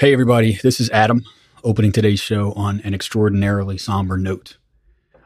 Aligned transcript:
Hey, 0.00 0.12
everybody, 0.12 0.52
this 0.62 0.78
is 0.78 0.88
Adam 0.90 1.24
opening 1.64 1.90
today's 1.90 2.20
show 2.20 2.52
on 2.52 2.80
an 2.82 2.94
extraordinarily 2.94 3.76
somber 3.78 4.16
note. 4.16 4.56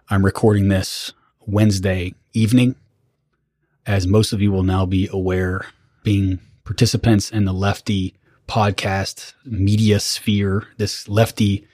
I'm 0.09 0.25
recording 0.25 0.69
this 0.69 1.12
Wednesday 1.41 2.14
evening. 2.33 2.77
As 3.85 4.06
most 4.06 4.32
of 4.32 4.40
you 4.40 4.50
will 4.50 4.62
now 4.62 4.87
be 4.87 5.11
aware, 5.12 5.66
being 6.04 6.38
participants 6.64 7.30
in 7.30 7.45
the 7.45 7.53
lefty 7.53 8.14
podcast 8.48 9.35
media 9.45 10.01
sphere, 10.01 10.69
this 10.79 11.07
lefty 11.07 11.69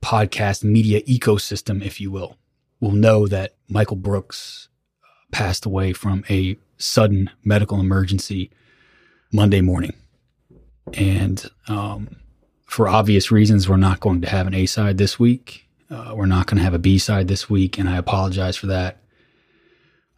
podcast 0.00 0.62
media 0.62 1.02
ecosystem, 1.02 1.84
if 1.84 2.00
you 2.00 2.12
will, 2.12 2.38
will 2.78 2.92
know 2.92 3.26
that 3.26 3.56
Michael 3.68 3.96
Brooks 3.96 4.68
uh, 5.02 5.08
passed 5.32 5.66
away 5.66 5.92
from 5.92 6.22
a 6.30 6.56
sudden 6.78 7.28
medical 7.42 7.80
emergency 7.80 8.52
Monday 9.32 9.60
morning. 9.60 9.94
And 10.94 11.44
um, 11.68 12.16
for 12.66 12.88
obvious 12.88 13.30
reasons, 13.30 13.68
we're 13.68 13.76
not 13.76 14.00
going 14.00 14.20
to 14.22 14.28
have 14.28 14.46
an 14.46 14.54
A 14.54 14.66
side 14.66 14.98
this 14.98 15.18
week. 15.18 15.66
Uh, 15.90 16.12
we're 16.14 16.26
not 16.26 16.46
going 16.46 16.58
to 16.58 16.62
have 16.62 16.74
a 16.74 16.78
B 16.78 16.98
side 16.98 17.28
this 17.28 17.50
week, 17.50 17.78
and 17.78 17.88
I 17.88 17.96
apologize 17.96 18.56
for 18.56 18.66
that. 18.68 18.98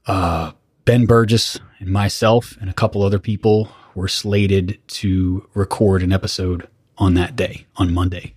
Uh, 0.06 0.53
ben 0.84 1.06
Burgis 1.06 1.59
and 1.79 1.89
myself 1.89 2.56
and 2.61 2.69
a 2.69 2.75
couple 2.75 3.03
other 3.03 3.19
people 3.19 3.70
were 3.95 4.09
slated 4.09 4.79
to 4.89 5.48
record 5.55 6.03
an 6.03 6.12
episode 6.12 6.69
on 6.98 7.15
that 7.15 7.37
day, 7.37 7.67
on 7.77 7.95
Monday, 7.95 8.34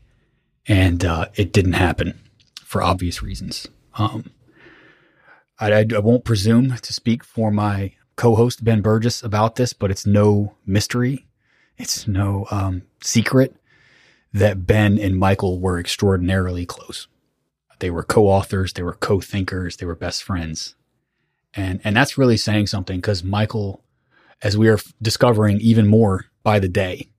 and 0.67 1.03
uh, 1.03 1.27
it 1.35 1.51
didn't 1.51 1.73
happen 1.73 2.19
for 2.63 2.81
obvious 2.81 3.21
reasons. 3.21 3.67
Um, 3.95 4.31
I, 5.59 5.71
I, 5.71 5.85
I 5.95 5.99
won't 5.99 6.25
presume 6.25 6.75
to 6.75 6.93
speak 6.93 7.23
for 7.23 7.51
my 7.51 7.93
co-host 8.15 8.63
Ben 8.63 8.81
Burgis 8.81 9.23
about 9.23 9.55
this, 9.55 9.73
but 9.73 9.91
it's 9.91 10.05
no 10.05 10.55
mystery, 10.65 11.25
it's 11.77 12.07
no 12.07 12.47
um, 12.51 12.83
secret 13.01 13.55
that 14.33 14.67
Ben 14.67 14.97
and 14.99 15.17
Michael 15.17 15.59
were 15.59 15.79
extraordinarily 15.79 16.65
close. 16.65 17.07
They 17.79 17.89
were 17.89 18.03
co-authors, 18.03 18.73
they 18.73 18.83
were 18.83 18.93
co-thinkers, 18.93 19.77
they 19.77 19.85
were 19.85 19.95
best 19.95 20.23
friends. 20.23 20.75
And 21.53 21.79
and 21.83 21.95
that's 21.95 22.17
really 22.17 22.37
saying 22.37 22.67
something 22.67 22.99
because 22.99 23.23
Michael, 23.23 23.83
as 24.41 24.57
we 24.57 24.67
are 24.67 24.79
discovering 25.01 25.59
even 25.61 25.87
more 25.87 26.25
by 26.43 26.59
the 26.59 26.67
day, 26.67 27.09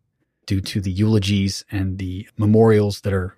due 0.47 0.61
to 0.61 0.81
the 0.81 0.91
eulogies 0.91 1.65
and 1.71 1.99
the 1.99 2.29
memorials 2.37 3.03
that 3.03 3.13
are 3.13 3.37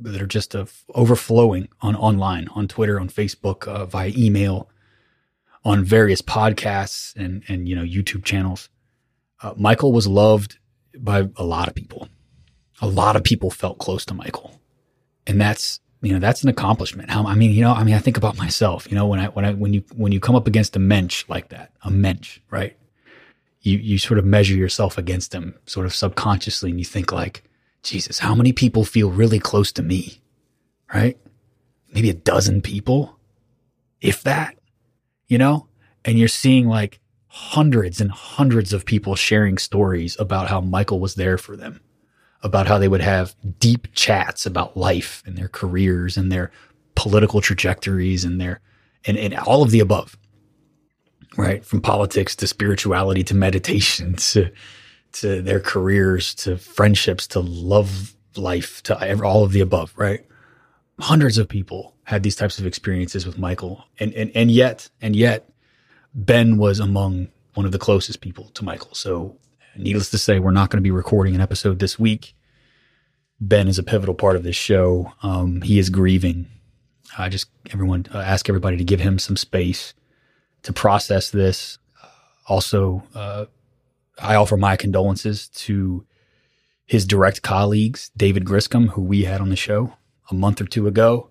that 0.00 0.20
are 0.20 0.26
just 0.26 0.54
uh, 0.54 0.66
overflowing 0.94 1.68
on 1.80 1.96
online, 1.96 2.48
on 2.48 2.68
Twitter, 2.68 3.00
on 3.00 3.08
Facebook, 3.08 3.66
uh, 3.66 3.86
via 3.86 4.12
email, 4.16 4.68
on 5.64 5.84
various 5.84 6.20
podcasts 6.20 7.16
and 7.16 7.42
and 7.48 7.68
you 7.68 7.74
know 7.74 7.82
YouTube 7.82 8.24
channels. 8.24 8.68
Uh, 9.40 9.54
Michael 9.56 9.92
was 9.92 10.06
loved 10.06 10.58
by 11.04 11.28
a 11.36 11.44
lot 11.44 11.68
of 11.68 11.74
people 11.74 12.08
a 12.80 12.86
lot 12.86 13.16
of 13.16 13.24
people 13.24 13.50
felt 13.50 13.78
close 13.78 14.04
to 14.06 14.14
Michael. 14.14 14.60
And 15.26 15.40
that's, 15.40 15.80
you 16.00 16.12
know, 16.12 16.20
that's 16.20 16.42
an 16.42 16.48
accomplishment. 16.48 17.10
How, 17.10 17.26
I 17.26 17.34
mean, 17.34 17.50
you 17.52 17.60
know, 17.60 17.72
I 17.72 17.84
mean, 17.84 17.94
I 17.94 17.98
think 17.98 18.16
about 18.16 18.38
myself, 18.38 18.86
you 18.90 18.94
know, 18.94 19.06
when 19.06 19.20
I, 19.20 19.26
when 19.28 19.44
I, 19.44 19.52
when 19.52 19.74
you, 19.74 19.82
when 19.96 20.12
you 20.12 20.20
come 20.20 20.36
up 20.36 20.46
against 20.46 20.76
a 20.76 20.78
mensch 20.78 21.24
like 21.28 21.48
that, 21.48 21.72
a 21.82 21.90
mensch, 21.90 22.40
right? 22.50 22.76
You, 23.60 23.78
you 23.78 23.98
sort 23.98 24.18
of 24.18 24.24
measure 24.24 24.54
yourself 24.54 24.96
against 24.96 25.32
them 25.32 25.54
sort 25.66 25.86
of 25.86 25.94
subconsciously 25.94 26.70
and 26.70 26.78
you 26.78 26.84
think 26.84 27.12
like, 27.12 27.42
Jesus, 27.82 28.20
how 28.20 28.34
many 28.34 28.52
people 28.52 28.84
feel 28.84 29.10
really 29.10 29.38
close 29.38 29.72
to 29.72 29.82
me? 29.82 30.20
Right? 30.92 31.18
Maybe 31.92 32.10
a 32.10 32.14
dozen 32.14 32.62
people, 32.62 33.18
if 34.00 34.22
that, 34.22 34.56
you 35.26 35.36
know? 35.36 35.68
And 36.04 36.18
you're 36.18 36.28
seeing 36.28 36.68
like 36.68 37.00
hundreds 37.38 38.00
and 38.00 38.10
hundreds 38.10 38.72
of 38.72 38.84
people 38.84 39.14
sharing 39.14 39.58
stories 39.58 40.16
about 40.18 40.48
how 40.48 40.60
Michael 40.60 40.98
was 40.98 41.14
there 41.14 41.38
for 41.38 41.56
them 41.56 41.80
about 42.42 42.66
how 42.66 42.78
they 42.78 42.88
would 42.88 43.00
have 43.00 43.34
deep 43.60 43.86
chats 43.94 44.44
about 44.44 44.76
life 44.76 45.22
and 45.24 45.36
their 45.36 45.48
careers 45.48 46.16
and 46.16 46.32
their 46.32 46.50
political 46.96 47.40
trajectories 47.40 48.24
and 48.24 48.40
their 48.40 48.60
and, 49.06 49.16
and 49.16 49.34
all 49.34 49.62
of 49.62 49.70
the 49.70 49.80
above 49.80 50.18
right? 51.36 51.64
From 51.64 51.80
politics 51.80 52.34
to 52.36 52.48
spirituality 52.48 53.22
to 53.24 53.34
meditation 53.34 54.14
to 54.32 54.50
to 55.12 55.40
their 55.40 55.60
careers 55.60 56.34
to 56.34 56.58
friendships 56.58 57.28
to 57.28 57.40
love 57.40 58.16
life 58.36 58.82
to 58.82 59.24
all 59.24 59.44
of 59.44 59.52
the 59.52 59.60
above 59.60 59.92
right? 59.96 60.26
Hundreds 60.98 61.38
of 61.38 61.48
people 61.48 61.94
had 62.02 62.24
these 62.24 62.34
types 62.34 62.58
of 62.58 62.66
experiences 62.66 63.24
with 63.24 63.38
michael. 63.38 63.84
And 64.00 64.12
and, 64.14 64.32
and 64.34 64.50
yet 64.50 64.90
and 65.00 65.14
yet 65.14 65.48
ben 66.18 66.58
was 66.58 66.80
among 66.80 67.28
one 67.54 67.64
of 67.64 67.72
the 67.72 67.78
closest 67.78 68.20
people 68.20 68.50
to 68.50 68.64
michael 68.64 68.94
so 68.94 69.38
needless 69.78 70.10
to 70.10 70.18
say, 70.18 70.38
we're 70.38 70.50
not 70.50 70.70
going 70.70 70.78
to 70.78 70.86
be 70.86 70.90
recording 70.90 71.34
an 71.34 71.40
episode 71.40 71.78
this 71.78 71.98
week. 71.98 72.34
Ben 73.40 73.68
is 73.68 73.78
a 73.78 73.82
pivotal 73.82 74.14
part 74.14 74.36
of 74.36 74.42
this 74.42 74.56
show. 74.56 75.12
Um, 75.22 75.62
he 75.62 75.78
is 75.78 75.90
grieving. 75.90 76.46
I 77.16 77.28
just 77.28 77.48
everyone 77.72 78.06
uh, 78.12 78.18
ask 78.18 78.48
everybody 78.48 78.76
to 78.76 78.84
give 78.84 79.00
him 79.00 79.18
some 79.18 79.36
space 79.36 79.94
to 80.64 80.72
process 80.72 81.30
this. 81.30 81.78
Also, 82.46 83.04
uh, 83.14 83.46
I 84.18 84.34
offer 84.34 84.56
my 84.56 84.76
condolences 84.76 85.48
to 85.48 86.04
his 86.86 87.06
direct 87.06 87.42
colleagues, 87.42 88.10
David 88.16 88.44
Griscom, 88.44 88.88
who 88.88 89.02
we 89.02 89.24
had 89.24 89.40
on 89.40 89.50
the 89.50 89.56
show 89.56 89.94
a 90.30 90.34
month 90.34 90.60
or 90.60 90.64
two 90.64 90.86
ago, 90.88 91.30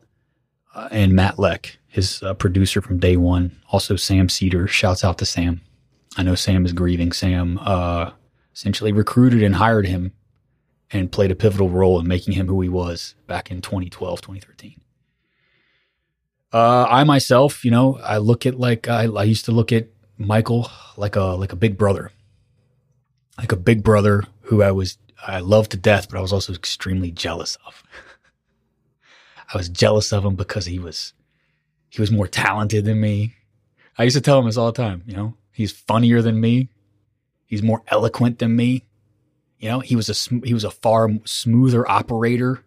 uh, 0.74 0.88
and 0.92 1.14
Matt 1.14 1.38
Lech, 1.38 1.78
his 1.98 2.22
uh, 2.22 2.34
producer 2.36 2.80
from 2.80 3.00
day 3.00 3.18
one. 3.18 3.58
Also, 3.70 3.96
Sam 3.96 4.30
Seder. 4.30 4.68
Shouts 4.68 5.04
out 5.04 5.18
to 5.18 5.26
Sam. 5.26 5.62
I 6.16 6.24
know 6.24 6.36
Sam 6.36 6.66
is 6.66 6.72
grieving. 6.72 7.12
Sam 7.12 7.60
uh, 7.60 8.12
essentially 8.56 8.92
recruited 8.92 9.44
and 9.44 9.56
hired 9.56 9.88
him 9.88 10.14
and 10.92 11.12
played 11.12 11.32
a 11.32 11.36
pivotal 11.36 11.70
role 11.70 12.00
in 12.00 12.08
making 12.08 12.36
him 12.36 12.48
who 12.48 12.62
he 12.62 12.70
was 12.70 13.16
back 13.26 13.52
in 13.52 13.62
2012, 13.62 14.22
2013. 14.22 14.80
Uh, 16.54 16.88
I 16.88 17.04
myself, 17.04 17.66
you 17.66 17.72
know, 17.72 18.00
I 18.02 18.18
look 18.18 18.46
at 18.46 18.58
like 18.58 18.88
I, 18.88 19.06
I 19.06 19.24
used 19.24 19.46
to 19.46 19.52
look 19.52 19.72
at 19.72 19.90
Michael 20.18 20.70
like 20.96 21.16
a 21.16 21.24
like 21.24 21.52
a 21.52 21.58
big 21.58 21.78
brother, 21.78 22.12
like 23.38 23.52
a 23.52 23.58
big 23.58 23.84
brother 23.84 24.24
who 24.44 24.62
I 24.62 24.72
was 24.72 24.98
I 25.26 25.40
loved 25.40 25.72
to 25.72 25.78
death, 25.78 26.10
but 26.10 26.18
I 26.18 26.22
was 26.22 26.32
also 26.32 26.54
extremely 26.54 27.12
jealous 27.12 27.58
of. 27.66 27.84
I 29.54 29.58
was 29.58 29.68
jealous 29.68 30.14
of 30.14 30.24
him 30.24 30.36
because 30.36 30.68
he 30.68 30.80
was 30.80 31.14
he 31.90 32.02
was 32.02 32.12
more 32.12 32.28
talented 32.28 32.86
than 32.86 33.00
me. 33.00 33.36
I 33.98 34.04
used 34.04 34.16
to 34.16 34.22
tell 34.22 34.40
him 34.40 34.46
this 34.46 34.58
all 34.58 34.72
the 34.72 34.82
time, 34.82 35.04
you 35.06 35.16
know, 35.16 35.36
he's 35.52 35.72
funnier 35.72 36.22
than 36.22 36.40
me. 36.40 36.70
He's 37.46 37.64
more 37.64 37.82
eloquent 37.88 38.40
than 38.40 38.56
me. 38.56 38.86
You 39.60 39.70
know, 39.70 39.80
he 39.80 39.96
was 39.96 40.10
a 40.10 40.36
he 40.46 40.54
was 40.54 40.64
a 40.64 40.70
far 40.72 41.10
smoother 41.26 41.90
operator 41.90 42.64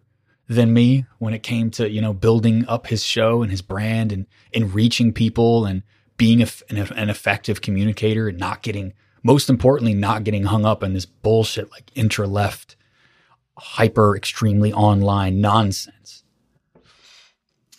than 0.48 0.72
me 0.72 1.06
when 1.18 1.34
it 1.34 1.44
came 1.44 1.70
to 1.70 1.88
you 1.88 2.00
know 2.00 2.12
building 2.12 2.64
up 2.66 2.88
his 2.88 3.04
show 3.04 3.42
and 3.42 3.50
his 3.50 3.62
brand 3.62 4.10
and 4.10 4.26
and 4.52 4.74
reaching 4.74 5.12
people 5.12 5.64
and 5.66 5.84
being 6.16 6.42
a, 6.42 6.48
an, 6.68 6.78
an 6.78 7.08
effective 7.08 7.60
communicator 7.60 8.28
and 8.28 8.38
not 8.38 8.62
getting 8.62 8.92
most 9.22 9.48
importantly 9.48 9.94
not 9.94 10.24
getting 10.24 10.44
hung 10.44 10.64
up 10.64 10.82
in 10.82 10.92
this 10.92 11.06
bullshit 11.06 11.70
like 11.70 11.92
intra 11.94 12.26
left 12.26 12.74
hyper 13.60 14.16
extremely 14.16 14.72
online 14.72 15.40
nonsense. 15.40 16.24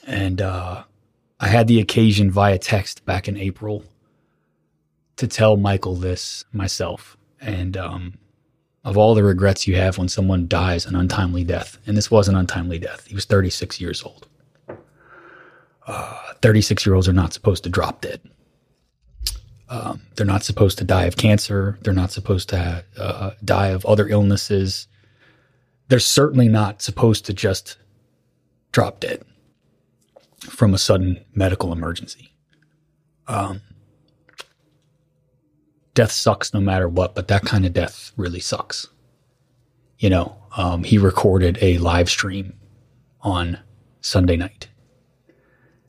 And 0.05 0.41
uh, 0.41 0.83
I 1.41 1.47
had 1.47 1.67
the 1.67 1.81
occasion 1.81 2.29
via 2.29 2.59
text 2.59 3.03
back 3.03 3.27
in 3.27 3.35
April 3.35 3.83
to 5.17 5.27
tell 5.27 5.57
Michael 5.57 5.95
this 5.95 6.45
myself. 6.53 7.17
And 7.41 7.75
um, 7.75 8.19
of 8.85 8.95
all 8.95 9.15
the 9.15 9.23
regrets 9.23 9.67
you 9.67 9.75
have 9.75 9.97
when 9.97 10.07
someone 10.07 10.47
dies 10.47 10.85
an 10.85 10.95
untimely 10.95 11.43
death, 11.43 11.79
and 11.87 11.97
this 11.97 12.11
was 12.11 12.27
an 12.27 12.35
untimely 12.35 12.77
death, 12.77 13.07
he 13.07 13.15
was 13.15 13.25
36 13.25 13.81
years 13.81 14.03
old. 14.03 14.27
36 16.43 16.85
uh, 16.85 16.89
year 16.89 16.95
olds 16.95 17.07
are 17.07 17.13
not 17.13 17.33
supposed 17.33 17.63
to 17.63 17.69
drop 17.69 18.01
dead. 18.01 18.21
Um, 19.67 20.03
they're 20.15 20.27
not 20.27 20.43
supposed 20.43 20.77
to 20.77 20.83
die 20.83 21.05
of 21.05 21.17
cancer. 21.17 21.79
They're 21.81 21.93
not 21.93 22.11
supposed 22.11 22.49
to 22.49 22.85
uh, 22.97 23.31
die 23.43 23.69
of 23.69 23.83
other 23.85 24.07
illnesses. 24.07 24.87
They're 25.87 25.99
certainly 25.99 26.49
not 26.49 26.83
supposed 26.83 27.25
to 27.25 27.33
just 27.33 27.77
drop 28.71 28.99
dead 28.99 29.23
from 30.41 30.73
a 30.73 30.77
sudden 30.77 31.23
medical 31.33 31.71
emergency. 31.71 32.33
Um, 33.27 33.61
death 35.93 36.11
sucks 36.11 36.53
no 36.53 36.59
matter 36.59 36.89
what, 36.89 37.15
but 37.15 37.27
that 37.27 37.43
kind 37.43 37.65
of 37.65 37.73
death 37.73 38.11
really 38.17 38.39
sucks. 38.39 38.87
You 39.99 40.09
know, 40.09 40.35
um, 40.57 40.83
he 40.83 40.97
recorded 40.97 41.57
a 41.61 41.77
live 41.77 42.09
stream 42.09 42.53
on 43.21 43.59
Sunday 44.01 44.35
night, 44.35 44.67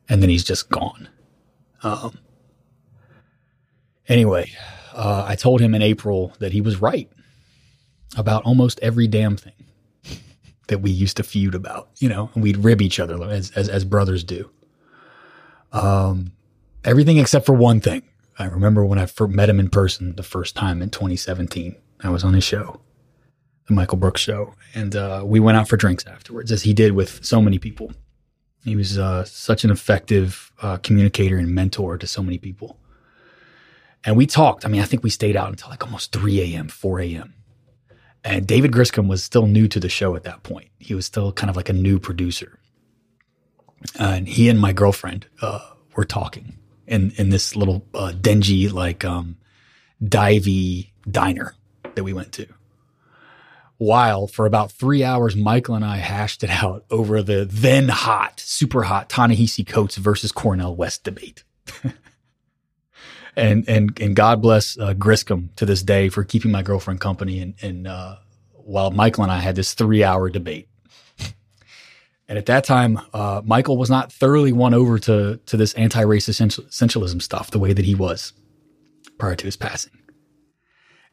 and 0.09 0.23
then 0.23 0.29
he's 0.29 0.45
just 0.45 0.69
gone. 0.69 1.09
Um, 1.83 2.19
anyway, 4.07 4.51
uh, 4.93 5.25
I 5.27 5.35
told 5.35 5.61
him 5.61 5.75
in 5.75 5.83
April 5.83 6.35
that 6.39 6.53
he 6.53 6.61
was 6.61 6.81
right 6.81 7.11
about 8.17 8.43
almost 8.45 8.79
every 8.83 9.07
damn 9.07 9.37
thing 9.37 9.62
that 10.73 10.79
we 10.79 10.91
used 10.91 11.19
to 11.19 11.23
feud 11.23 11.55
about, 11.55 11.91
you 11.99 12.09
know, 12.09 12.31
and 12.35 12.43
we'd 12.43 12.57
rib 12.57 12.81
each 12.81 12.99
other 12.99 13.23
as, 13.31 13.51
as, 13.51 13.69
as 13.69 13.85
brothers 13.85 14.25
do. 14.25 14.51
Um, 15.71 16.33
everything 16.83 17.19
except 17.19 17.45
for 17.45 17.53
one 17.53 17.81
thing. 17.81 18.03
I 18.39 18.47
remember 18.47 18.83
when 18.85 18.99
I 18.99 19.07
met 19.29 19.51
him 19.51 19.61
in 19.61 19.69
person 19.69 20.17
the 20.17 20.23
first 20.23 20.57
time 20.57 20.81
in 20.81 20.89
2017. 20.89 21.77
I 22.01 22.09
was 22.09 22.25
on 22.25 22.33
his 22.33 22.43
show. 22.43 22.81
the 23.67 23.75
Michael 23.75 23.99
Brooks 23.99 24.23
show, 24.23 24.55
and 24.75 24.97
uh, 24.97 25.23
we 25.25 25.41
went 25.41 25.59
out 25.59 25.69
for 25.69 25.77
drinks 25.77 26.07
afterwards, 26.07 26.51
as 26.51 26.63
he 26.63 26.73
did 26.73 26.93
with 26.93 27.23
so 27.23 27.43
many 27.43 27.59
people. 27.59 27.93
He 28.65 28.75
was 28.75 28.99
uh, 28.99 29.25
such 29.25 29.65
an 29.65 29.71
effective 29.71 30.51
uh, 30.63 30.79
communicator 30.79 31.37
and 31.37 31.55
mentor 31.55 31.99
to 31.99 32.07
so 32.07 32.23
many 32.23 32.39
people. 32.39 32.79
And 34.05 34.17
we 34.17 34.27
talked. 34.27 34.65
I 34.65 34.69
mean, 34.69 34.81
I 34.81 34.85
think 34.85 35.05
we 35.05 35.11
stayed 35.11 35.37
out 35.37 35.51
until 35.51 35.69
like 35.69 35.85
almost 35.85 36.13
3 36.13 36.41
a.m., 36.41 36.69
4 36.69 37.01
a.m. 37.01 37.35
And 38.25 38.47
David 38.47 38.73
Griscom 38.73 39.09
was 39.09 39.23
still 39.25 39.47
new 39.47 39.67
to 39.69 39.81
the 39.81 39.89
show 39.89 40.15
at 40.15 40.25
that 40.25 40.43
point. 40.43 40.69
He 40.79 40.95
was 40.95 41.07
still 41.07 41.33
kind 41.33 41.51
of 41.51 41.57
like 41.57 41.69
a 41.69 41.73
new 41.73 41.99
producer. 41.99 42.59
and 43.99 44.29
he 44.29 44.49
and 44.49 44.61
my 44.61 44.73
girlfriend 44.73 45.27
uh, 45.41 45.61
were 45.97 46.05
talking 46.05 46.57
in, 46.87 47.13
in 47.17 47.31
this 47.31 47.57
little 47.57 47.85
uh, 47.95 48.13
dingy, 48.13 48.69
like 48.69 49.05
um, 49.05 49.37
divey 50.03 50.91
diner 51.11 51.55
that 51.95 52.05
we 52.05 52.13
went 52.13 52.33
to 52.33 52.47
while 53.83 54.29
for 54.29 54.47
about 54.47 54.71
three 54.71 55.03
hours, 55.03 55.35
Michael 55.35 55.75
and 55.75 55.85
I 55.85 55.97
hashed 55.97 56.45
it 56.45 56.51
out 56.51 56.85
over 56.89 57.21
the 57.21 57.45
then 57.45 57.89
hot, 57.89 58.39
super 58.39 58.85
hot 58.85 59.09
Ta-Nehisi 59.09 59.67
Coates 59.67 59.97
versus 59.97 60.31
Cornel 60.31 60.77
West 60.77 61.03
debate. 61.03 61.43
and 63.37 63.69
and 63.69 63.99
and 64.00 64.17
God 64.17 64.43
bless 64.43 64.79
uh, 64.79 64.94
Griscom 64.94 65.55
to 65.56 65.67
this 65.67 65.82
day 65.82 66.08
for 66.08 66.25
keeping 66.25 66.50
my 66.50 66.62
girlfriend 66.62 67.00
company. 67.00 67.40
And, 67.40 67.55
and 67.62 67.87
uh, 67.87 68.17
while 68.52 68.90
Michael 68.90 69.23
and 69.23 69.32
I 69.32 69.40
had 69.40 69.56
this 69.56 69.75
three 69.75 70.05
hour 70.05 70.31
debate. 70.31 70.69
And 72.29 72.38
at 72.38 72.46
that 72.46 72.64
time, 72.64 72.99
uh, 73.12 73.43
Michael 73.44 73.76
was 73.76 73.90
not 73.90 74.11
thoroughly 74.11 74.52
won 74.52 74.73
over 74.73 74.99
to 75.00 75.38
to 75.44 75.56
this 75.56 75.75
anti-racist 75.75 76.40
essentialism 76.40 77.20
stuff 77.20 77.50
the 77.50 77.58
way 77.58 77.75
that 77.75 77.84
he 77.84 77.94
was 77.94 78.32
prior 79.19 79.34
to 79.34 79.44
his 79.44 79.56
passing. 79.56 79.93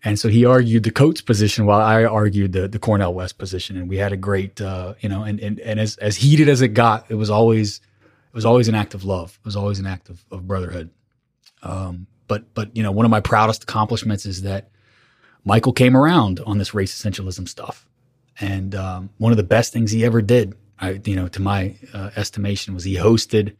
And 0.01 0.17
so 0.17 0.29
he 0.29 0.45
argued 0.45 0.83
the 0.83 0.91
Coates 0.91 1.19
position 1.19 1.65
while 1.65 1.81
I 1.81 2.05
argued 2.05 2.53
the, 2.53 2.69
the 2.69 2.79
Cornel 2.79 3.13
West 3.13 3.37
position. 3.37 3.75
And 3.75 3.89
we 3.89 3.97
had 3.97 4.13
a 4.13 4.17
great, 4.17 4.61
uh, 4.61 4.93
you 5.01 5.09
know, 5.09 5.23
and, 5.23 5.41
and, 5.41 5.59
and 5.59 5.77
as, 5.77 5.97
as 5.97 6.15
heated 6.15 6.47
as 6.47 6.61
it 6.61 6.69
got, 6.69 7.05
it 7.09 7.15
was 7.15 7.29
always, 7.29 7.81
it 8.27 8.33
was 8.33 8.45
always 8.45 8.69
an 8.69 8.75
act 8.75 8.93
of 8.93 9.03
love. 9.03 9.37
It 9.41 9.45
was 9.45 9.57
always 9.57 9.77
an 9.77 9.85
act 9.85 10.09
of, 10.09 10.23
of 10.31 10.47
brotherhood. 10.47 10.89
Um, 11.61 12.07
but, 12.27 12.53
but, 12.53 12.75
you 12.75 12.83
know, 12.83 12.91
one 12.91 13.05
of 13.05 13.11
my 13.11 13.19
proudest 13.19 13.63
accomplishments 13.63 14.25
is 14.25 14.43
that 14.43 14.69
Michael 15.43 15.73
came 15.73 15.95
around 15.97 16.39
on 16.45 16.57
this 16.57 16.73
race 16.73 16.99
essentialism 16.99 17.47
stuff. 17.47 17.87
And, 18.39 18.75
um, 18.75 19.09
one 19.17 19.31
of 19.31 19.37
the 19.37 19.43
best 19.43 19.73
things 19.73 19.91
he 19.91 20.05
ever 20.05 20.21
did, 20.21 20.55
I, 20.79 21.01
you 21.03 21.15
know, 21.15 21.27
to 21.29 21.41
my 21.41 21.75
uh, 21.93 22.11
estimation 22.15 22.73
was 22.73 22.83
he 22.83 22.95
hosted 22.95 23.55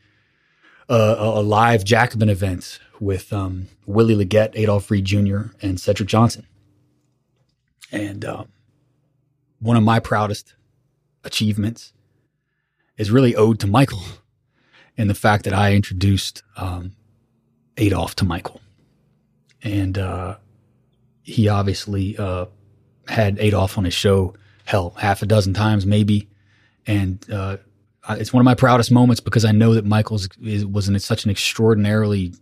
a, 0.88 1.16
a 1.18 1.42
live 1.42 1.84
Jacobin 1.84 2.30
event 2.30 2.80
with 3.00 3.32
um, 3.32 3.68
Willie 3.86 4.16
Legette, 4.16 4.52
Adolph 4.56 4.90
Reed 4.92 5.06
Jr., 5.06 5.52
and 5.62 5.80
Cedric 5.80 6.10
Johnson. 6.10 6.46
And 7.92 8.26
uh, 8.26 8.46
one 9.60 9.78
of 9.78 9.84
my 9.84 10.00
proudest 10.00 10.56
achievements 11.24 11.94
is 12.98 13.12
really 13.12 13.36
owed 13.36 13.60
to 13.60 13.68
Michael 13.68 14.04
and 14.98 15.10
the 15.10 15.16
fact 15.16 15.46
that 15.46 15.54
I 15.54 15.74
introduced 15.74 16.44
um, 16.58 16.92
Adolph 17.80 18.16
to 18.16 18.26
Michael. 18.26 18.62
And 19.64 19.98
uh, 19.98 20.38
he 21.24 21.48
obviously 21.48 22.18
uh, 22.18 22.46
had 23.08 23.40
Adolph 23.40 23.78
on 23.78 23.86
his 23.86 23.94
show, 23.94 24.36
hell, 24.66 24.92
half 24.98 25.22
a 25.22 25.26
dozen 25.26 25.54
times 25.54 25.86
maybe. 25.86 26.30
And 26.86 27.26
uh, 27.32 27.58
it's 28.10 28.32
one 28.32 28.42
of 28.42 28.46
my 28.46 28.56
proudest 28.56 28.92
moments 28.92 29.20
because 29.20 29.46
I 29.46 29.52
know 29.52 29.74
that 29.74 29.86
Michael 29.86 30.20
was 30.72 30.90
in 30.90 31.00
such 31.00 31.26
an 31.26 31.32
extraordinarily 31.32 32.34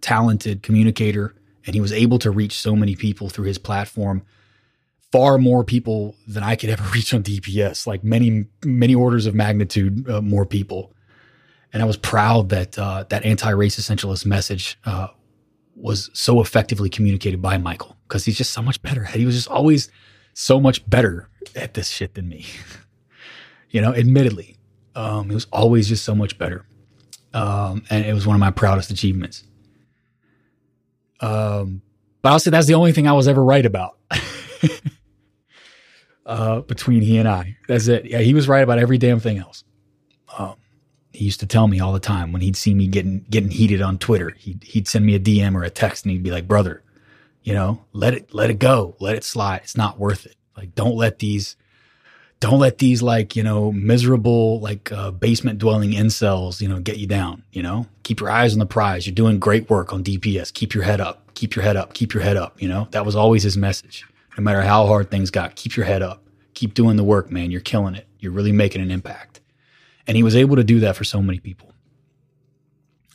talented 0.00 0.62
communicator 0.62 1.34
and 1.64 1.74
he 1.74 1.80
was 1.80 1.92
able 1.92 2.18
to 2.18 2.30
reach 2.30 2.58
so 2.58 2.74
many 2.74 2.96
people 2.96 3.28
through 3.28 3.46
his 3.46 3.58
platform 3.58 4.22
far 5.12 5.38
more 5.38 5.62
people 5.62 6.16
than 6.26 6.42
I 6.42 6.56
could 6.56 6.70
ever 6.70 6.82
reach 6.94 7.14
on 7.14 7.22
DPS, 7.22 7.86
like 7.86 8.02
many, 8.02 8.46
many 8.64 8.94
orders 8.94 9.26
of 9.26 9.34
magnitude 9.34 10.08
uh, 10.08 10.20
more 10.20 10.46
people. 10.46 10.92
And 11.72 11.82
I 11.82 11.86
was 11.86 11.96
proud 11.96 12.50
that 12.50 12.78
uh, 12.78 13.04
that 13.08 13.24
anti-race 13.24 13.80
essentialist 13.80 14.26
message 14.26 14.78
uh, 14.84 15.08
was 15.74 16.10
so 16.12 16.40
effectively 16.40 16.90
communicated 16.90 17.40
by 17.40 17.58
Michael 17.58 17.96
because 18.06 18.24
he's 18.24 18.36
just 18.36 18.52
so 18.52 18.62
much 18.62 18.82
better. 18.82 19.04
He 19.04 19.24
was 19.24 19.34
just 19.34 19.48
always 19.48 19.90
so 20.34 20.60
much 20.60 20.88
better 20.88 21.28
at 21.56 21.74
this 21.74 21.88
shit 21.88 22.14
than 22.14 22.28
me. 22.28 22.44
you 23.70 23.80
know, 23.80 23.94
admittedly, 23.94 24.58
um, 24.94 25.28
he 25.28 25.34
was 25.34 25.46
always 25.52 25.88
just 25.88 26.04
so 26.04 26.14
much 26.14 26.38
better. 26.38 26.66
Um, 27.34 27.82
and 27.88 28.04
it 28.04 28.12
was 28.12 28.26
one 28.26 28.36
of 28.36 28.40
my 28.40 28.50
proudest 28.50 28.90
achievements. 28.90 29.44
Um, 31.20 31.80
but 32.20 32.32
I'll 32.32 32.38
say 32.38 32.50
that's 32.50 32.66
the 32.66 32.74
only 32.74 32.92
thing 32.92 33.08
I 33.08 33.12
was 33.12 33.28
ever 33.28 33.42
right 33.42 33.64
about. 33.64 33.98
uh, 36.26 36.60
between 36.60 37.02
he 37.02 37.16
and 37.18 37.28
I, 37.28 37.56
that's 37.68 37.88
it. 37.88 38.04
Yeah, 38.04 38.18
he 38.18 38.34
was 38.34 38.48
right 38.48 38.62
about 38.62 38.78
every 38.78 38.98
damn 38.98 39.20
thing 39.20 39.38
else. 39.38 39.64
Um, 40.36 40.56
he 41.12 41.24
used 41.24 41.40
to 41.40 41.46
tell 41.46 41.68
me 41.68 41.80
all 41.80 41.92
the 41.92 42.00
time 42.00 42.32
when 42.32 42.42
he'd 42.42 42.56
see 42.56 42.74
me 42.74 42.86
getting 42.86 43.24
getting 43.30 43.50
heated 43.50 43.82
on 43.82 43.98
Twitter, 43.98 44.30
he'd 44.38 44.62
he'd 44.64 44.88
send 44.88 45.06
me 45.06 45.14
a 45.14 45.20
DM 45.20 45.54
or 45.54 45.64
a 45.64 45.70
text, 45.70 46.04
and 46.04 46.12
he'd 46.12 46.22
be 46.22 46.30
like, 46.30 46.48
"Brother, 46.48 46.82
you 47.42 47.54
know, 47.54 47.84
let 47.92 48.14
it 48.14 48.34
let 48.34 48.50
it 48.50 48.58
go, 48.58 48.96
let 49.00 49.14
it 49.14 49.24
slide. 49.24 49.60
It's 49.62 49.76
not 49.76 49.98
worth 49.98 50.26
it. 50.26 50.36
Like, 50.56 50.74
don't 50.74 50.96
let 50.96 51.18
these." 51.18 51.56
Don't 52.40 52.58
let 52.58 52.78
these 52.78 53.02
like, 53.02 53.36
you 53.36 53.44
know, 53.44 53.70
miserable 53.70 54.58
like 54.58 54.90
uh, 54.90 55.12
basement 55.12 55.60
dwelling 55.60 55.92
incels, 55.92 56.60
you 56.60 56.66
know, 56.66 56.80
get 56.80 56.96
you 56.98 57.06
down, 57.06 57.44
you 57.52 57.62
know? 57.62 57.86
Keep 58.02 58.18
your 58.18 58.30
eyes 58.30 58.52
on 58.52 58.58
the 58.58 58.66
prize. 58.66 59.06
You're 59.06 59.14
doing 59.14 59.38
great 59.38 59.70
work 59.70 59.92
on 59.92 60.02
DPS. 60.02 60.52
Keep 60.52 60.74
your 60.74 60.82
head 60.82 61.00
up 61.00 61.22
keep 61.34 61.56
your 61.56 61.64
head 61.64 61.76
up, 61.76 61.92
keep 61.94 62.14
your 62.14 62.22
head 62.22 62.36
up. 62.36 62.60
You 62.60 62.68
know, 62.68 62.88
that 62.92 63.04
was 63.04 63.16
always 63.16 63.42
his 63.42 63.56
message. 63.56 64.06
No 64.36 64.44
matter 64.44 64.62
how 64.62 64.86
hard 64.86 65.10
things 65.10 65.30
got, 65.30 65.56
keep 65.56 65.76
your 65.76 65.86
head 65.86 66.02
up, 66.02 66.22
keep 66.54 66.74
doing 66.74 66.96
the 66.96 67.04
work, 67.04 67.30
man. 67.30 67.50
You're 67.50 67.60
killing 67.60 67.94
it. 67.94 68.06
You're 68.20 68.32
really 68.32 68.52
making 68.52 68.80
an 68.80 68.90
impact. 68.90 69.31
And 70.06 70.16
he 70.16 70.22
was 70.22 70.36
able 70.36 70.56
to 70.56 70.64
do 70.64 70.80
that 70.80 70.96
for 70.96 71.04
so 71.04 71.22
many 71.22 71.38
people. 71.38 71.72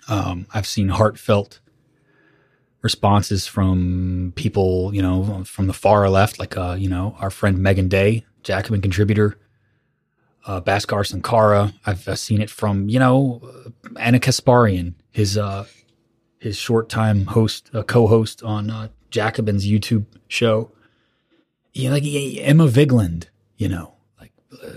Um, 0.07 0.47
I've 0.53 0.67
seen 0.67 0.89
heartfelt 0.89 1.59
responses 2.81 3.47
from 3.47 4.31
people, 4.35 4.93
you 4.93 5.01
know, 5.01 5.43
from 5.43 5.67
the 5.67 5.73
far 5.73 6.09
left, 6.09 6.39
like, 6.39 6.55
uh, 6.55 6.75
you 6.79 6.87
know, 6.87 7.15
our 7.19 7.29
friend 7.29 7.57
Meagan 7.57 7.89
Day, 7.89 8.23
Jacobin 8.43 8.81
contributor, 8.81 9.37
uh, 10.45 10.61
Sunkara. 10.61 11.73
I've, 11.85 12.07
I've 12.07 12.19
seen 12.19 12.41
it 12.41 12.49
from, 12.49 12.87
you 12.87 12.99
know, 12.99 13.41
Ana 13.97 14.19
Kasparian, 14.19 14.93
his, 15.11 15.37
uh, 15.37 15.65
his 16.39 16.55
short 16.55 16.87
time 16.87 17.25
host, 17.25 17.69
uh, 17.73 17.83
co-host 17.83 18.43
on 18.43 18.69
uh, 18.69 18.87
Jacobin's 19.09 19.67
YouTube 19.67 20.05
show. 20.27 20.71
You 21.73 21.89
know, 21.89 21.95
like 21.95 22.03
Emma 22.05 22.67
Vigeland, 22.67 23.25
you 23.57 23.67
know, 23.67 23.87
uh, 23.87 23.96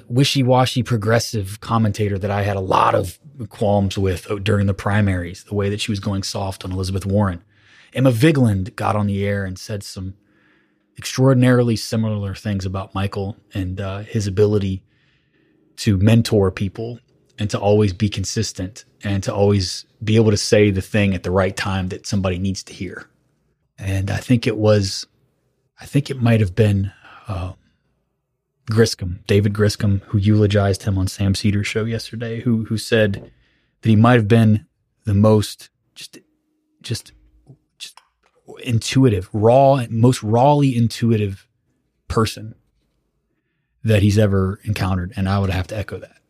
wishy-washy 0.09 0.83
progressive 0.83 1.61
commentator 1.61 2.18
that 2.18 2.30
I 2.30 2.42
had 2.42 2.56
a 2.56 2.61
lot 2.61 2.94
of 2.94 3.18
qualms 3.49 3.97
with 3.97 4.30
uh, 4.30 4.37
during 4.37 4.66
the 4.66 4.75
primaries, 4.75 5.44
the 5.44 5.54
way 5.54 5.71
that 5.71 5.80
she 5.80 5.92
was 5.92 6.00
going 6.00 6.23
soft 6.23 6.64
on 6.64 6.73
Elizabeth 6.73 7.06
Warren. 7.06 7.42
Emma 7.92 8.11
Vigeland 8.11 8.75
got 8.76 8.97
on 8.97 9.06
the 9.06 9.26
air 9.26 9.44
and 9.44 9.59
said 9.59 9.83
some 9.83 10.14
extraordinarily 10.99 11.76
similar 11.76 12.35
things 12.35 12.66
about 12.66 12.94
Michael 12.94 13.37
and 13.54 13.80
uh, 13.80 14.00
his 14.00 14.26
ability 14.26 14.83
to 15.76 15.97
mentor 15.97 16.50
people 16.50 16.99
and 17.38 17.49
to 17.50 17.59
always 17.59 17.92
be 17.92 18.09
consistent 18.09 18.85
and 19.02 19.23
to 19.23 19.35
always 19.35 19.87
be 20.04 20.16
able 20.16 20.30
to 20.30 20.37
say 20.37 20.71
the 20.71 20.83
thing 20.83 21.14
at 21.14 21.23
the 21.23 21.30
right 21.30 21.56
time 21.56 21.88
that 21.88 22.06
somebody 22.06 22.38
needs 22.38 22.62
to 22.64 22.75
hear. 22.75 23.06
And 23.78 24.11
I 24.11 24.18
think 24.18 24.47
it 24.47 24.59
was, 24.59 25.06
I 25.80 25.87
think 25.87 26.11
it 26.11 26.21
might 26.21 26.40
have 26.40 26.54
been 26.54 26.92
uh, 27.28 27.54
Griscom, 28.70 29.26
David 29.26 29.52
Griscom, 29.52 30.02
who 30.04 30.18
eulogized 30.18 30.84
him 30.84 30.96
on 30.96 31.08
Sam 31.08 31.34
Seder's 31.34 31.66
show 31.66 31.84
yesterday, 31.84 32.40
who 32.40 32.64
who 32.66 32.78
said 32.78 33.30
that 33.82 33.88
he 33.88 33.96
might 33.96 34.14
have 34.14 34.28
been 34.28 34.66
the 35.04 35.14
most 35.14 35.70
just 35.94 36.18
just 36.82 37.12
just 37.78 38.00
intuitive, 38.62 39.28
raw, 39.32 39.84
most 39.90 40.22
rawly 40.22 40.76
intuitive 40.76 41.46
person 42.08 42.54
that 43.82 44.02
he's 44.02 44.18
ever 44.18 44.60
encountered, 44.64 45.12
and 45.16 45.28
I 45.28 45.38
would 45.38 45.50
have 45.50 45.66
to 45.68 45.76
echo 45.76 45.98
that 45.98 46.20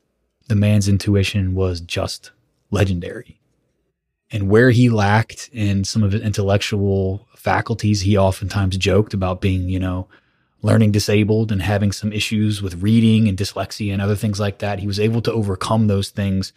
the 0.48 0.56
man's 0.56 0.88
intuition 0.88 1.54
was 1.54 1.80
just 1.80 2.32
legendary. 2.70 3.40
And 4.32 4.48
where 4.48 4.70
he 4.70 4.88
lacked 4.88 5.48
in 5.52 5.84
some 5.84 6.02
of 6.02 6.12
his 6.12 6.22
intellectual 6.22 7.28
faculties, 7.36 8.02
he 8.02 8.16
oftentimes 8.16 8.76
joked 8.76 9.14
about 9.14 9.40
being, 9.40 9.68
you 9.68 9.78
know, 9.78 10.08
learning 10.62 10.92
disabled 10.92 11.50
and 11.50 11.62
having 11.62 11.92
some 11.92 12.12
issues 12.12 12.60
with 12.60 12.82
reading 12.82 13.28
and 13.28 13.38
dyslexia 13.38 13.92
and 13.92 14.02
other 14.02 14.16
things 14.16 14.38
like 14.38 14.58
that. 14.58 14.78
He 14.78 14.86
was 14.86 15.00
able 15.00 15.22
to 15.22 15.32
overcome 15.32 15.86
those 15.86 16.10
things 16.10 16.52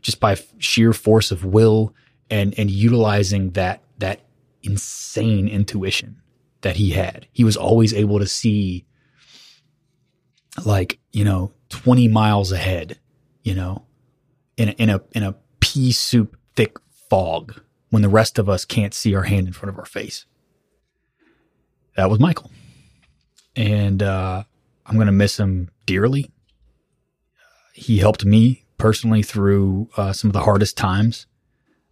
just 0.00 0.20
by 0.20 0.36
sheer 0.58 0.92
force 0.92 1.30
of 1.30 1.44
will 1.44 1.94
and 2.30 2.58
and 2.58 2.70
utilizing 2.70 3.50
that 3.52 3.82
that 3.98 4.20
insane 4.62 5.48
intuition 5.48 6.20
that 6.62 6.76
he 6.76 6.90
had. 6.90 7.26
He 7.32 7.44
was 7.44 7.56
always 7.56 7.92
able 7.92 8.18
to 8.18 8.26
see 8.26 8.86
like, 10.64 10.98
you 11.12 11.24
know, 11.24 11.52
20 11.68 12.08
miles 12.08 12.52
ahead 12.52 12.98
you 13.44 13.54
know, 13.54 13.84
in 14.56 14.70
a, 14.70 14.72
in 14.72 14.90
a 14.90 15.00
in 15.12 15.22
a 15.22 15.36
pea 15.60 15.92
soup 15.92 16.36
thick 16.56 16.78
fog 17.08 17.60
when 17.90 18.02
the 18.02 18.08
rest 18.08 18.38
of 18.38 18.48
us 18.48 18.64
can't 18.64 18.94
see 18.94 19.14
our 19.14 19.22
hand 19.22 19.46
in 19.46 19.52
front 19.52 19.72
of 19.72 19.78
our 19.78 19.84
face. 19.84 20.24
That 21.96 22.10
was 22.10 22.18
Michael, 22.18 22.50
and 23.56 24.02
uh, 24.02 24.44
I'm 24.86 24.94
going 24.96 25.06
to 25.06 25.12
miss 25.12 25.38
him 25.38 25.70
dearly. 25.86 26.30
He 27.72 27.98
helped 27.98 28.24
me 28.24 28.64
personally 28.78 29.22
through 29.22 29.88
uh, 29.96 30.12
some 30.12 30.28
of 30.30 30.32
the 30.32 30.42
hardest 30.42 30.76
times 30.76 31.26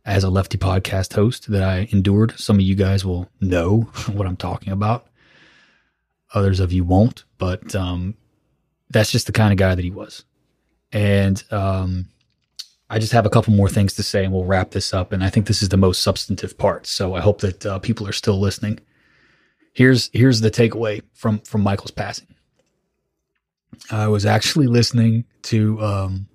as 0.05 0.25
a 0.25 0.31
lefty 0.31 0.59
podcast 0.59 1.15
host 1.15 1.51
that 1.51 1.63
I 1.63 1.89
endured. 1.91 2.39
Some 2.39 2.57
of 2.57 2.63
you 2.63 2.75
guys 2.75 3.05
will 3.05 3.29
know 3.41 3.83
what 4.13 4.27
I'm 4.27 4.37
talking 4.37 4.73
about. 4.73 5.07
Others 6.35 6.61
of 6.61 6.73
you 6.73 6.85
won't, 6.85 7.25
but 7.39 7.75
um, 7.75 8.15
that's 8.91 9.13
just 9.13 9.27
the 9.27 9.33
kind 9.33 9.53
of 9.53 9.59
guy 9.59 9.75
that 9.75 9.85
he 9.85 9.91
was. 9.91 10.25
And 10.93 11.43
um, 11.51 12.09
I 12.89 12.99
just 12.99 13.13
have 13.13 13.27
a 13.27 13.31
couple 13.31 13.55
more 13.55 13.69
things 13.69 13.95
to 13.95 14.03
say, 14.03 14.25
and 14.25 14.33
we'll 14.33 14.45
wrap 14.45 14.71
this 14.71 14.93
up. 14.93 15.13
And 15.13 15.23
I 15.25 15.31
think 15.31 15.47
this 15.47 15.63
is 15.63 15.71
the 15.71 15.77
most 15.77 16.03
substantive 16.03 16.59
part. 16.59 16.87
So 16.87 17.15
I 17.15 17.21
hope 17.21 17.41
that 17.41 17.65
uh, 17.67 17.79
people 17.79 18.07
are 18.09 18.13
still 18.13 18.39
listening. 18.39 18.81
Here's 19.73 20.11
here's 20.13 20.41
the 20.41 20.51
takeaway 20.51 21.03
from 21.15 21.41
from 21.41 21.63
Michael's 21.63 21.91
passing. 21.91 22.29
I 23.91 24.09
was 24.09 24.27
actually 24.27 24.67
listening 24.67 25.25
to 25.45 25.83
um, 25.83 26.29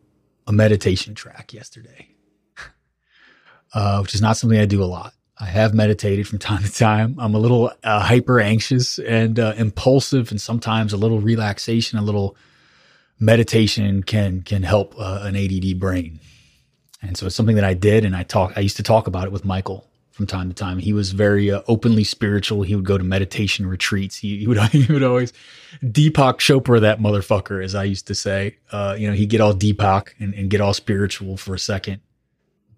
a 0.48 0.51
meditation 0.51 1.13
track 1.15 1.53
yesterday, 1.53 2.10
uh, 3.74 4.00
which 4.00 4.15
is 4.15 4.22
not 4.22 4.38
something 4.38 4.60
I 4.60 4.65
do 4.65 4.84
a 4.84 4.86
lot. 4.86 5.13
I 5.39 5.46
have 5.46 5.74
meditated 5.74 6.27
from 6.27 6.39
time 6.39 6.63
to 6.63 6.72
time. 6.72 7.15
I'm 7.20 7.36
a 7.36 7.39
little 7.39 7.72
uh, 7.84 8.00
hyper 8.00 8.39
anxious 8.39 8.98
and 9.00 9.39
uh, 9.39 9.53
impulsive, 9.56 10.32
and 10.32 10.41
sometimes 10.41 10.91
a 10.94 10.98
little 10.98 11.20
relaxation, 11.20 12.00
a 12.00 12.03
little 12.03 12.36
meditation 13.20 14.01
can 14.01 14.41
can 14.41 14.63
help 14.63 14.96
uh, 14.98 15.22
an 15.24 15.36
ADD 15.36 15.79
brain. 15.79 16.20
And 17.03 17.15
so 17.15 17.27
it's 17.27 17.36
something 17.36 17.56
that 17.56 17.65
I 17.65 17.75
did, 17.75 18.03
and 18.03 18.15
I 18.15 18.24
talk. 18.24 18.53
I 18.56 18.62
used 18.62 18.77
to 18.77 18.84
talk 18.84 19.06
about 19.06 19.25
it 19.25 19.32
with 19.32 19.46
Michael 19.46 19.86
from 20.17 20.25
time 20.25 20.50
to 20.50 20.55
time. 20.55 20.79
He 20.79 20.93
was 20.93 21.12
very 21.12 21.51
uh, 21.51 21.62
openly 21.67 22.03
spiritual. 22.03 22.63
He 22.63 22.75
would 22.75 22.86
go 22.86 22.97
to 22.97 23.03
meditation 23.03 23.67
retreats. 23.67 24.17
He, 24.17 24.39
he 24.39 24.47
would 24.47 24.59
he 24.71 24.91
would 24.91 25.03
always 25.03 25.31
Deepak 25.83 26.39
Chopra 26.39 26.81
that 26.81 27.00
motherfucker, 27.00 27.63
as 27.63 27.75
I 27.75 27.83
used 27.83 28.07
to 28.07 28.15
say. 28.15 28.57
Uh, 28.71 28.95
you 28.97 29.07
know, 29.07 29.13
he'd 29.13 29.29
get 29.29 29.39
all 29.39 29.53
Deepak 29.53 30.09
and, 30.19 30.33
and, 30.33 30.50
get 30.50 30.59
all 30.59 30.74
spiritual 30.74 31.38
for 31.38 31.53
a 31.53 31.59
second. 31.59 32.01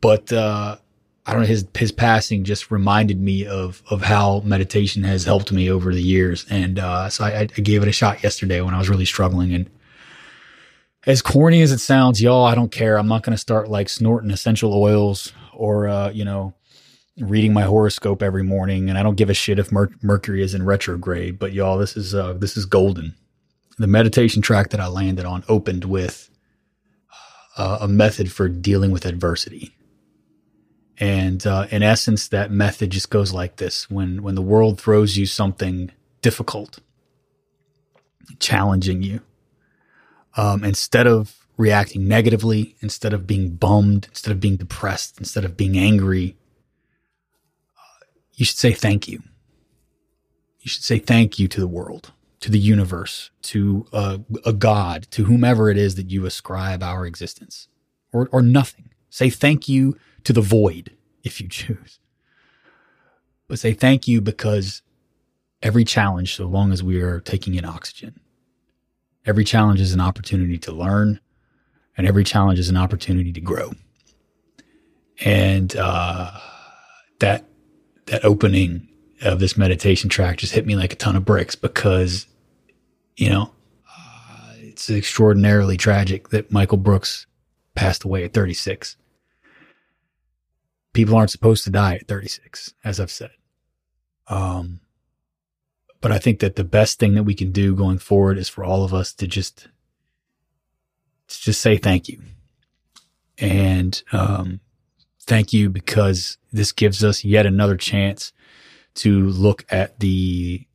But 0.01 0.31
uh, 0.33 0.77
I 1.25 1.31
don't 1.31 1.41
know 1.41 1.47
his 1.47 1.65
his 1.75 1.93
passing 1.93 2.43
just 2.43 2.69
reminded 2.69 3.19
me 3.21 3.47
of 3.47 3.81
of 3.89 4.01
how 4.01 4.41
meditation 4.41 5.03
has 5.03 5.23
helped 5.23 5.51
me 5.51 5.71
over 5.71 5.93
the 5.93 6.03
years, 6.03 6.45
and 6.49 6.77
uh, 6.77 7.09
so 7.09 7.23
I, 7.23 7.41
I 7.41 7.45
gave 7.45 7.81
it 7.81 7.87
a 7.87 7.93
shot 7.93 8.21
yesterday 8.21 8.61
when 8.61 8.73
I 8.73 8.77
was 8.77 8.89
really 8.89 9.05
struggling 9.05 9.53
and 9.53 9.69
as 11.07 11.21
corny 11.21 11.61
as 11.61 11.71
it 11.71 11.79
sounds, 11.79 12.21
y'all, 12.21 12.45
I 12.45 12.55
don't 12.55 12.71
care. 12.71 12.97
I'm 12.97 13.07
not 13.07 13.23
going 13.23 13.33
to 13.33 13.37
start 13.37 13.69
like 13.69 13.87
snorting 13.87 14.31
essential 14.31 14.73
oils 14.73 15.31
or, 15.53 15.87
uh, 15.87 16.09
you 16.09 16.25
know, 16.25 16.53
reading 17.17 17.53
my 17.53 17.63
horoscope 17.63 18.21
every 18.21 18.43
morning. 18.43 18.89
And 18.89 18.97
I 18.97 19.03
don't 19.03 19.15
give 19.15 19.29
a 19.29 19.33
shit 19.33 19.59
if 19.59 19.71
Mer- 19.71 19.91
Mercury 20.01 20.41
is 20.41 20.53
in 20.53 20.63
retrograde. 20.65 21.39
But 21.39 21.53
y'all, 21.53 21.77
this 21.77 21.97
is 21.97 22.15
uh, 22.15 22.33
this 22.33 22.57
is 22.57 22.65
golden. 22.65 23.15
The 23.77 23.87
meditation 23.87 24.41
track 24.41 24.69
that 24.71 24.79
I 24.79 24.87
landed 24.87 25.25
on 25.25 25.43
opened 25.47 25.85
with 25.85 26.29
uh, 27.57 27.79
a 27.81 27.87
method 27.87 28.31
for 28.31 28.49
dealing 28.49 28.91
with 28.91 29.05
adversity. 29.05 29.75
And 30.99 31.45
uh, 31.47 31.67
in 31.71 31.81
essence, 31.81 32.27
that 32.29 32.51
method 32.51 32.89
just 32.91 33.09
goes 33.09 33.33
like 33.33 33.55
this: 33.57 33.89
when 33.89 34.21
when 34.21 34.35
the 34.35 34.41
world 34.41 34.79
throws 34.79 35.17
you 35.17 35.25
something 35.25 35.91
difficult, 36.21 36.79
challenging 38.39 39.01
you, 39.01 39.21
um, 40.35 40.63
instead 40.63 41.07
of 41.07 41.47
reacting 41.57 42.07
negatively, 42.07 42.75
instead 42.81 43.13
of 43.13 43.27
being 43.27 43.55
bummed, 43.55 44.07
instead 44.09 44.31
of 44.31 44.39
being 44.39 44.57
depressed, 44.57 45.19
instead 45.19 45.45
of 45.45 45.57
being 45.57 45.77
angry, 45.77 46.37
you 48.39 48.45
should 48.45 48.57
say 48.57 48.73
thank 48.73 49.07
you. 49.07 49.21
You 50.61 50.69
should 50.69 50.83
say 50.83 50.99
thank 50.99 51.39
you 51.39 51.47
to 51.47 51.59
the 51.59 51.67
world, 51.67 52.11
to 52.39 52.51
the 52.51 52.59
universe, 52.59 53.31
to 53.43 53.85
uh, 53.93 54.17
a 54.45 54.53
God, 54.53 55.07
to 55.11 55.25
whomever 55.25 55.69
it 55.69 55.77
is 55.77 55.95
that 55.95 56.09
you 56.09 56.25
ascribe 56.25 56.83
our 56.83 57.05
existence, 57.05 57.67
or, 58.11 58.29
or 58.31 58.41
nothing. 58.41 58.89
Say 59.09 59.29
thank 59.29 59.69
you 59.69 59.97
to 60.23 60.33
the 60.33 60.41
void 60.41 60.95
if 61.23 61.39
you 61.41 61.47
choose. 61.49 61.99
But 63.47 63.59
say 63.59 63.73
thank 63.73 64.07
you 64.07 64.21
because 64.21 64.81
every 65.61 65.83
challenge, 65.83 66.35
so 66.35 66.45
long 66.45 66.71
as 66.71 66.83
we 66.83 67.01
are 67.01 67.19
taking 67.19 67.55
in 67.55 67.65
oxygen, 67.65 68.19
Every 69.25 69.43
challenge 69.43 69.81
is 69.81 69.93
an 69.93 69.99
opportunity 69.99 70.57
to 70.59 70.71
learn, 70.71 71.19
and 71.97 72.07
every 72.07 72.23
challenge 72.23 72.57
is 72.57 72.69
an 72.69 72.77
opportunity 72.77 73.31
to 73.33 73.41
grow. 73.41 73.73
And 75.23 75.75
uh, 75.75 76.31
that 77.19 77.45
that 78.09 78.25
opening 78.25 78.87
of 79.21 79.39
this 79.39 79.57
meditation 79.57 80.09
track 80.09 80.37
just 80.37 80.53
hit 80.53 80.65
me 80.65 80.75
like 80.75 80.93
a 80.93 80.95
ton 80.95 81.15
of 81.15 81.25
bricks 81.25 81.55
because, 81.55 82.27
you 83.17 83.29
know, 83.29 83.51
uh, 83.87 84.53
it's 84.57 84.89
extraordinarily 84.89 85.77
tragic 85.77 86.29
that 86.29 86.51
Michael 86.51 86.77
Brooks 86.77 87.27
passed 87.75 88.03
away 88.03 88.23
at 88.23 88.33
36. 88.33 88.97
People 90.93 91.15
aren't 91.15 91.31
supposed 91.31 91.63
to 91.63 91.69
die 91.69 91.95
at 91.95 92.07
36, 92.07 92.73
as 92.83 92.99
I've 92.99 93.11
said. 93.11 93.31
Um, 94.27 94.79
but 96.01 96.11
I 96.11 96.17
think 96.17 96.39
that 96.39 96.55
the 96.55 96.63
best 96.63 96.99
thing 96.99 97.13
that 97.15 97.23
we 97.23 97.33
can 97.33 97.51
do 97.51 97.75
going 97.75 97.99
forward 97.99 98.37
is 98.37 98.49
for 98.49 98.63
all 98.63 98.83
of 98.83 98.93
us 98.93 99.13
to 99.13 99.27
just 99.27 99.67
to 101.27 101.41
just 101.41 101.61
say 101.61 101.77
thank 101.77 102.07
you. 102.07 102.21
And 103.37 104.01
um, 104.11 104.61
thank 105.29 105.53
you 105.53 105.69
because 105.69 106.37
this 106.51 106.71
gives 106.71 107.03
us 107.03 107.23
yet 107.23 107.45
another 107.45 107.77
chance 107.77 108.33
to 108.95 109.27
look 109.29 109.63
at 109.69 109.99
the 109.99 110.65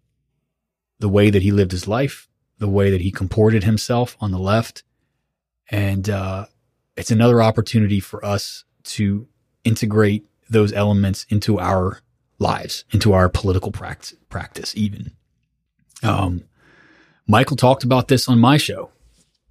the 1.00 1.08
way 1.08 1.28
that 1.28 1.42
he 1.42 1.50
lived 1.50 1.72
his 1.72 1.88
life, 1.88 2.28
the 2.58 2.68
way 2.68 2.88
that 2.90 3.00
he 3.00 3.10
comported 3.10 3.64
himself 3.64 4.16
on 4.20 4.30
the 4.30 4.38
left, 4.38 4.84
and 5.70 6.08
uh, 6.08 6.46
it's 6.96 7.10
another 7.10 7.42
opportunity 7.42 8.00
for 8.00 8.24
us 8.24 8.64
to 8.84 9.26
integrate 9.64 10.24
those 10.48 10.72
elements 10.72 11.26
into 11.28 11.58
our 11.58 12.00
lives, 12.38 12.84
into 12.92 13.12
our 13.12 13.28
political 13.28 13.72
practice, 13.72 14.14
practice 14.28 14.74
even. 14.76 15.10
Um, 16.02 16.44
Michael 17.26 17.56
talked 17.56 17.82
about 17.82 18.08
this 18.08 18.28
on 18.28 18.38
my 18.38 18.56
show 18.56 18.90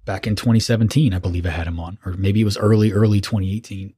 back 0.06 0.26
in 0.26 0.34
2017. 0.34 1.12
I 1.12 1.18
believe 1.18 1.44
I 1.44 1.50
had 1.50 1.66
him 1.66 1.78
on, 1.78 1.98
or 2.06 2.12
maybe 2.14 2.40
it 2.40 2.44
was 2.44 2.56
early, 2.56 2.90
early 2.90 3.20
2018. 3.20 3.92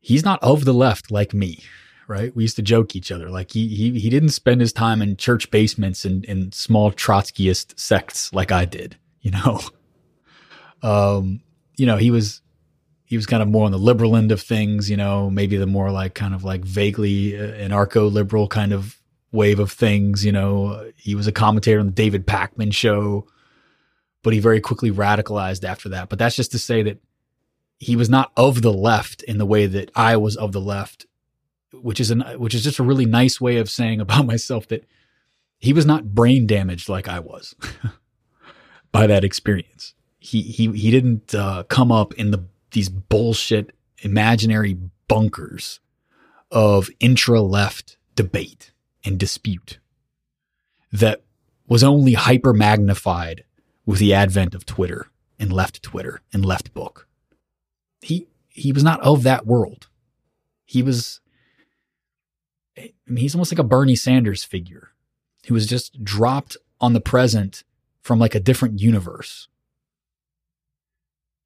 He's 0.00 0.24
not 0.24 0.42
of 0.42 0.64
the 0.64 0.74
left 0.74 1.10
like 1.10 1.34
me, 1.34 1.62
right? 2.06 2.34
We 2.34 2.44
used 2.44 2.56
to 2.56 2.62
joke 2.62 2.94
each 2.96 3.10
other. 3.10 3.30
Like 3.30 3.52
he, 3.52 3.68
he, 3.68 3.98
he 3.98 4.10
didn't 4.10 4.30
spend 4.30 4.60
his 4.60 4.72
time 4.72 5.02
in 5.02 5.16
church 5.16 5.50
basements 5.50 6.04
and 6.04 6.24
in 6.24 6.52
small 6.52 6.92
Trotskyist 6.92 7.78
sects 7.78 8.32
like 8.32 8.52
I 8.52 8.64
did, 8.64 8.96
you 9.20 9.30
know? 9.30 9.60
Um, 10.80 11.40
you 11.76 11.86
know, 11.86 11.96
he 11.96 12.12
was, 12.12 12.40
he 13.04 13.16
was 13.16 13.26
kind 13.26 13.42
of 13.42 13.48
more 13.48 13.66
on 13.66 13.72
the 13.72 13.78
liberal 13.78 14.14
end 14.14 14.30
of 14.30 14.40
things, 14.40 14.88
you 14.88 14.96
know, 14.96 15.28
maybe 15.28 15.56
the 15.56 15.66
more 15.66 15.90
like 15.90 16.14
kind 16.14 16.34
of 16.34 16.44
like 16.44 16.64
vaguely 16.64 17.36
uh, 17.36 17.52
anarcho 17.54 18.12
liberal 18.12 18.46
kind 18.46 18.72
of 18.72 18.96
wave 19.32 19.58
of 19.58 19.72
things. 19.72 20.24
You 20.24 20.32
know, 20.32 20.92
he 20.94 21.14
was 21.14 21.26
a 21.26 21.32
commentator 21.32 21.80
on 21.80 21.86
the 21.86 21.92
David 21.92 22.26
Pakman 22.26 22.72
show, 22.72 23.26
but 24.22 24.32
he 24.32 24.40
very 24.40 24.60
quickly 24.60 24.90
radicalized 24.90 25.64
after 25.64 25.88
that. 25.88 26.08
But 26.08 26.18
that's 26.18 26.36
just 26.36 26.52
to 26.52 26.58
say 26.58 26.82
that 26.82 26.98
he 27.78 27.96
was 27.96 28.08
not 28.08 28.32
of 28.36 28.62
the 28.62 28.72
left 28.72 29.22
in 29.22 29.38
the 29.38 29.46
way 29.46 29.66
that 29.66 29.90
I 29.94 30.16
was 30.16 30.36
of 30.36 30.52
the 30.52 30.60
left, 30.60 31.06
which 31.72 32.00
is 32.00 32.10
an 32.10 32.20
which 32.36 32.54
is 32.54 32.64
just 32.64 32.78
a 32.78 32.84
really 32.84 33.06
nice 33.06 33.40
way 33.40 33.58
of 33.58 33.70
saying 33.70 34.00
about 34.00 34.26
myself 34.32 34.68
that 34.68 34.84
he 35.58 35.72
was 35.72 35.86
not 35.86 36.14
brain 36.14 36.46
damaged 36.46 36.88
like 36.88 37.08
I 37.08 37.20
was 37.20 37.54
by 38.92 39.06
that 39.06 39.24
experience. 39.24 39.94
He 40.18 40.42
he 40.42 40.72
he 40.72 40.90
didn't 40.90 41.34
uh, 41.34 41.64
come 41.64 41.92
up 41.92 42.14
in 42.14 42.30
the 42.30 42.44
these 42.72 42.88
bullshit 42.88 43.74
imaginary 44.00 44.76
bunkers 45.06 45.80
of 46.50 46.90
intra 47.00 47.40
left 47.40 47.96
debate 48.14 48.72
and 49.04 49.18
dispute 49.18 49.78
that 50.92 51.22
was 51.66 51.84
only 51.84 52.14
hyper 52.14 52.52
magnified 52.52 53.44
with 53.84 53.98
the 53.98 54.14
advent 54.14 54.54
of 54.54 54.66
Twitter 54.66 55.10
and 55.38 55.52
left 55.52 55.82
Twitter 55.82 56.20
and 56.32 56.44
left 56.44 56.74
book. 56.74 57.07
He 58.00 58.28
he 58.48 58.72
was 58.72 58.82
not 58.82 59.00
of 59.00 59.22
that 59.22 59.46
world. 59.46 59.88
He 60.64 60.82
was 60.82 61.20
I 62.76 62.92
mean, 63.06 63.18
he's 63.18 63.34
almost 63.34 63.52
like 63.52 63.58
a 63.58 63.64
Bernie 63.64 63.96
Sanders 63.96 64.44
figure 64.44 64.90
who 65.46 65.54
was 65.54 65.66
just 65.66 66.04
dropped 66.04 66.56
on 66.80 66.92
the 66.92 67.00
present 67.00 67.64
from 68.02 68.18
like 68.18 68.34
a 68.34 68.40
different 68.40 68.80
universe. 68.80 69.48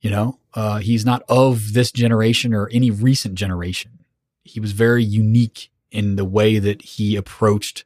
You 0.00 0.10
know, 0.10 0.38
uh, 0.54 0.78
he's 0.78 1.04
not 1.04 1.22
of 1.28 1.72
this 1.74 1.92
generation 1.92 2.52
or 2.52 2.68
any 2.72 2.90
recent 2.90 3.36
generation. 3.36 4.00
He 4.42 4.58
was 4.58 4.72
very 4.72 5.04
unique 5.04 5.70
in 5.92 6.16
the 6.16 6.24
way 6.24 6.58
that 6.58 6.82
he 6.82 7.14
approached 7.14 7.84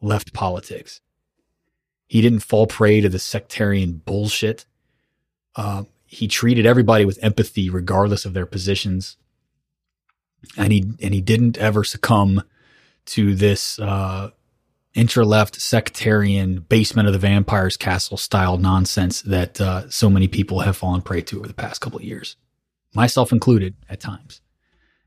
left 0.00 0.32
politics. 0.32 1.00
He 2.08 2.20
didn't 2.20 2.40
fall 2.40 2.66
prey 2.66 3.00
to 3.00 3.08
the 3.08 3.18
sectarian 3.18 4.02
bullshit. 4.04 4.66
Uh, 5.54 5.84
he 6.08 6.26
treated 6.26 6.64
everybody 6.64 7.04
with 7.04 7.22
empathy, 7.22 7.68
regardless 7.68 8.24
of 8.24 8.32
their 8.32 8.46
positions, 8.46 9.16
and 10.56 10.72
he 10.72 10.84
and 11.02 11.12
he 11.12 11.20
didn't 11.20 11.58
ever 11.58 11.84
succumb 11.84 12.42
to 13.04 13.34
this 13.34 13.78
uh, 13.78 14.30
intra 14.94 15.24
left 15.24 15.60
sectarian 15.60 16.60
basement 16.60 17.06
of 17.06 17.12
the 17.12 17.18
vampires 17.18 17.76
castle 17.76 18.16
style 18.16 18.56
nonsense 18.56 19.20
that 19.22 19.60
uh, 19.60 19.88
so 19.90 20.08
many 20.08 20.26
people 20.26 20.60
have 20.60 20.76
fallen 20.76 21.02
prey 21.02 21.20
to 21.20 21.38
over 21.38 21.46
the 21.46 21.54
past 21.54 21.80
couple 21.82 21.98
of 21.98 22.04
years, 22.04 22.36
myself 22.94 23.30
included 23.30 23.74
at 23.88 24.00
times. 24.00 24.40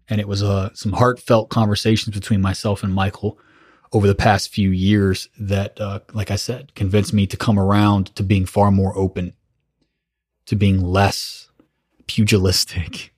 And 0.07 0.21
it 0.21 0.27
was 0.27 0.43
uh, 0.43 0.69
some 0.73 0.93
heartfelt 0.93 1.49
conversations 1.49 2.15
between 2.15 2.41
myself 2.41 2.83
and 2.83 2.93
Michael 2.93 3.39
over 3.91 4.05
the 4.07 4.15
past 4.15 4.49
few 4.49 4.69
years 4.69 5.29
that, 5.39 5.79
uh, 5.81 5.99
like 6.13 6.29
I 6.29 6.35
said, 6.35 6.75
convinced 6.75 7.13
me 7.13 7.25
to 7.27 7.37
come 7.37 7.57
around 7.57 8.15
to 8.15 8.23
being 8.23 8.45
far 8.45 8.71
more 8.71 8.95
open, 8.97 9.33
to 10.51 10.55
being 10.57 10.83
less 10.83 11.49
pugilistic 12.07 13.13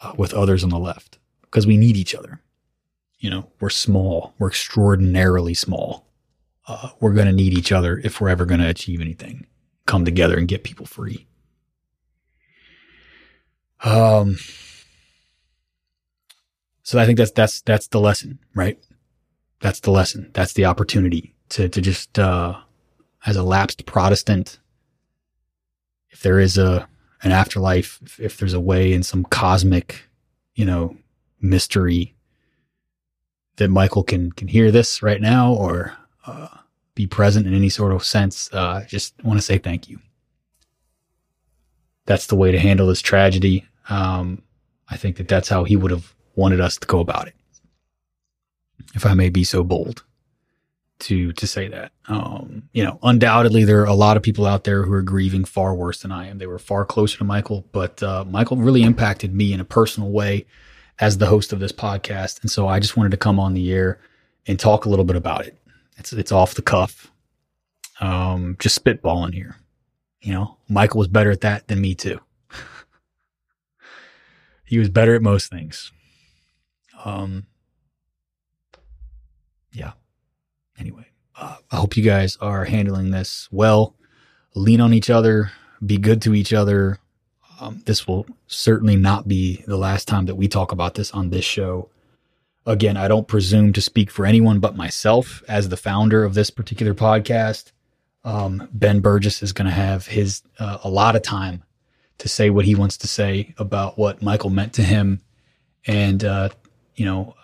uh, 0.00 0.12
with 0.16 0.32
others 0.32 0.62
on 0.62 0.70
the 0.70 0.78
left, 0.78 1.18
because 1.42 1.66
we 1.66 1.76
need 1.76 1.96
each 1.96 2.14
other. 2.14 2.40
You 3.18 3.28
know, 3.28 3.50
we're 3.58 3.70
small, 3.70 4.32
we're 4.38 4.46
extraordinarily 4.46 5.52
small. 5.52 6.06
Uh, 6.68 6.90
we're 7.00 7.12
going 7.12 7.26
to 7.26 7.32
need 7.32 7.58
each 7.58 7.72
other 7.72 7.98
if 8.04 8.20
we're 8.20 8.28
ever 8.28 8.44
going 8.44 8.60
to 8.60 8.68
achieve 8.68 9.00
anything, 9.00 9.48
come 9.84 10.04
together 10.04 10.38
and 10.38 10.46
get 10.46 10.62
people 10.62 10.86
free. 10.86 11.26
Um, 13.82 14.38
so 16.84 17.00
I 17.00 17.04
think 17.04 17.18
that's 17.18 17.32
that's 17.32 17.62
that's 17.62 17.88
the 17.88 17.98
lesson, 17.98 18.38
right? 18.54 18.78
That's 19.58 19.80
the 19.80 19.90
lesson. 19.90 20.30
That's 20.34 20.52
the 20.52 20.66
opportunity 20.66 21.34
to, 21.48 21.68
to 21.68 21.80
just, 21.80 22.16
uh, 22.16 22.60
as 23.26 23.34
a 23.34 23.42
lapsed 23.42 23.86
Protestant, 23.86 24.60
if 26.10 26.22
there 26.22 26.40
is 26.40 26.58
a, 26.58 26.88
an 27.22 27.32
afterlife, 27.32 28.00
if, 28.04 28.20
if 28.20 28.38
there's 28.38 28.54
a 28.54 28.60
way 28.60 28.92
in 28.92 29.02
some 29.02 29.24
cosmic, 29.24 30.04
you 30.54 30.64
know, 30.64 30.96
mystery 31.40 32.14
that 33.56 33.68
Michael 33.68 34.02
can, 34.02 34.32
can 34.32 34.48
hear 34.48 34.70
this 34.70 35.02
right 35.02 35.20
now 35.20 35.52
or, 35.52 35.96
uh, 36.26 36.48
be 36.94 37.06
present 37.06 37.46
in 37.46 37.54
any 37.54 37.68
sort 37.68 37.92
of 37.92 38.04
sense, 38.04 38.50
uh, 38.52 38.84
just 38.88 39.14
want 39.22 39.38
to 39.38 39.44
say 39.44 39.58
thank 39.58 39.88
you. 39.88 40.00
That's 42.06 42.26
the 42.26 42.36
way 42.36 42.52
to 42.52 42.58
handle 42.58 42.86
this 42.86 43.02
tragedy. 43.02 43.66
Um, 43.88 44.42
I 44.88 44.96
think 44.96 45.16
that 45.16 45.28
that's 45.28 45.48
how 45.48 45.64
he 45.64 45.76
would 45.76 45.90
have 45.90 46.14
wanted 46.36 46.60
us 46.60 46.78
to 46.78 46.86
go 46.86 47.00
about 47.00 47.28
it 47.28 47.34
if 48.94 49.04
I 49.04 49.14
may 49.14 49.28
be 49.28 49.44
so 49.44 49.62
bold 49.62 50.04
to 51.00 51.32
to 51.32 51.46
say 51.46 51.68
that. 51.68 51.92
Um, 52.08 52.68
you 52.72 52.84
know, 52.84 52.98
undoubtedly 53.02 53.64
there 53.64 53.80
are 53.80 53.86
a 53.86 53.94
lot 53.94 54.16
of 54.16 54.22
people 54.22 54.46
out 54.46 54.64
there 54.64 54.84
who 54.84 54.92
are 54.92 55.02
grieving 55.02 55.44
far 55.44 55.74
worse 55.74 56.00
than 56.00 56.12
I 56.12 56.28
am. 56.28 56.38
They 56.38 56.46
were 56.46 56.58
far 56.58 56.84
closer 56.84 57.18
to 57.18 57.24
Michael, 57.24 57.64
but 57.72 58.02
uh, 58.02 58.24
Michael 58.24 58.56
really 58.56 58.82
impacted 58.82 59.34
me 59.34 59.52
in 59.52 59.60
a 59.60 59.64
personal 59.64 60.10
way 60.10 60.46
as 60.98 61.18
the 61.18 61.26
host 61.26 61.52
of 61.52 61.60
this 61.60 61.72
podcast, 61.72 62.40
and 62.42 62.50
so 62.50 62.68
I 62.68 62.80
just 62.80 62.96
wanted 62.96 63.10
to 63.10 63.18
come 63.18 63.38
on 63.38 63.54
the 63.54 63.72
air 63.72 64.00
and 64.46 64.58
talk 64.58 64.84
a 64.84 64.88
little 64.88 65.04
bit 65.04 65.16
about 65.16 65.46
it. 65.46 65.58
It's 65.98 66.12
it's 66.12 66.32
off 66.32 66.54
the 66.54 66.62
cuff, 66.62 67.10
um, 68.00 68.56
just 68.58 68.82
spitballing 68.82 69.34
here. 69.34 69.56
You 70.20 70.32
know, 70.32 70.56
Michael 70.68 70.98
was 70.98 71.08
better 71.08 71.30
at 71.30 71.42
that 71.42 71.68
than 71.68 71.80
me 71.80 71.94
too. 71.94 72.20
he 74.64 74.78
was 74.78 74.88
better 74.88 75.14
at 75.14 75.22
most 75.22 75.50
things. 75.50 75.92
Um, 77.04 77.46
yeah. 79.72 79.92
Anyway, 80.78 81.06
uh, 81.36 81.56
I 81.70 81.76
hope 81.76 81.96
you 81.96 82.02
guys 82.02 82.36
are 82.40 82.64
handling 82.64 83.10
this 83.10 83.48
well. 83.50 83.94
Lean 84.54 84.80
on 84.80 84.94
each 84.94 85.10
other, 85.10 85.52
be 85.84 85.98
good 85.98 86.22
to 86.22 86.34
each 86.34 86.52
other. 86.52 86.98
Um, 87.60 87.82
this 87.86 88.06
will 88.06 88.26
certainly 88.46 88.96
not 88.96 89.28
be 89.28 89.62
the 89.66 89.76
last 89.76 90.08
time 90.08 90.26
that 90.26 90.34
we 90.34 90.48
talk 90.48 90.72
about 90.72 90.94
this 90.94 91.10
on 91.12 91.30
this 91.30 91.44
show. 91.44 91.88
Again, 92.66 92.96
I 92.96 93.08
don't 93.08 93.28
presume 93.28 93.72
to 93.74 93.80
speak 93.80 94.10
for 94.10 94.26
anyone 94.26 94.60
but 94.60 94.76
myself 94.76 95.42
as 95.48 95.68
the 95.68 95.76
founder 95.76 96.24
of 96.24 96.34
this 96.34 96.50
particular 96.50 96.94
podcast. 96.94 97.72
Um, 98.24 98.68
ben 98.72 99.00
Burgis 99.00 99.42
is 99.42 99.52
going 99.52 99.66
to 99.66 99.72
have 99.72 100.06
his 100.06 100.42
uh, 100.58 100.78
a 100.82 100.90
lot 100.90 101.14
of 101.14 101.22
time 101.22 101.62
to 102.18 102.28
say 102.28 102.50
what 102.50 102.64
he 102.64 102.74
wants 102.74 102.96
to 102.98 103.06
say 103.06 103.54
about 103.56 103.96
what 103.98 104.22
Michael 104.22 104.50
meant 104.50 104.72
to 104.74 104.82
him, 104.82 105.20
and 105.86 106.24
uh, 106.24 106.48
you 106.96 107.04
know 107.04 107.36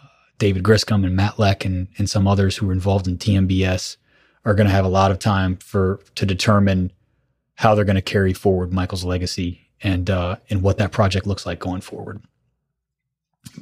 David 0.42 0.64
Griscom 0.64 1.06
and 1.06 1.14
Matt 1.14 1.38
Lech 1.38 1.64
and, 1.64 1.86
and 1.98 2.10
some 2.10 2.26
others 2.26 2.56
who 2.56 2.68
are 2.68 2.72
involved 2.72 3.06
in 3.06 3.16
TMBS 3.16 3.96
are 4.44 4.54
going 4.54 4.66
to 4.66 4.72
have 4.72 4.84
a 4.84 4.88
lot 4.88 5.12
of 5.12 5.20
time 5.20 5.54
for 5.54 6.00
to 6.16 6.26
determine 6.26 6.90
how 7.54 7.76
they're 7.76 7.84
going 7.84 7.94
to 7.94 8.02
carry 8.02 8.32
forward 8.32 8.72
Michael's 8.72 9.04
legacy 9.04 9.68
and 9.84 10.10
uh, 10.10 10.34
and 10.50 10.60
what 10.60 10.78
that 10.78 10.90
project 10.90 11.28
looks 11.28 11.46
like 11.46 11.60
going 11.60 11.80
forward. 11.80 12.22